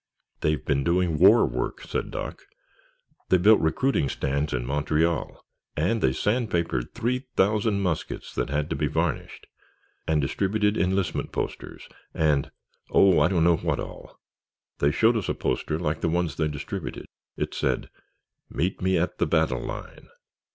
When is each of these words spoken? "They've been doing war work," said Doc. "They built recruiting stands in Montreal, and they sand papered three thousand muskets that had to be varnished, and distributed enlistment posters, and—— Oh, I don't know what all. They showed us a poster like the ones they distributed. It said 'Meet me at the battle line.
"They've 0.39 0.65
been 0.65 0.83
doing 0.83 1.19
war 1.19 1.45
work," 1.45 1.83
said 1.83 2.09
Doc. 2.09 2.41
"They 3.29 3.37
built 3.37 3.61
recruiting 3.61 4.09
stands 4.09 4.51
in 4.51 4.65
Montreal, 4.65 5.45
and 5.77 6.01
they 6.01 6.11
sand 6.11 6.49
papered 6.49 6.95
three 6.95 7.27
thousand 7.35 7.81
muskets 7.81 8.33
that 8.33 8.49
had 8.49 8.71
to 8.71 8.75
be 8.75 8.87
varnished, 8.87 9.45
and 10.07 10.19
distributed 10.19 10.75
enlistment 10.75 11.31
posters, 11.31 11.87
and—— 12.15 12.49
Oh, 12.89 13.19
I 13.19 13.27
don't 13.27 13.43
know 13.43 13.57
what 13.57 13.79
all. 13.79 14.19
They 14.79 14.89
showed 14.89 15.15
us 15.17 15.29
a 15.29 15.35
poster 15.35 15.77
like 15.77 16.01
the 16.01 16.09
ones 16.09 16.35
they 16.35 16.47
distributed. 16.47 17.05
It 17.37 17.53
said 17.53 17.91
'Meet 18.49 18.81
me 18.81 18.97
at 18.97 19.19
the 19.19 19.27
battle 19.27 19.61
line. 19.63 20.07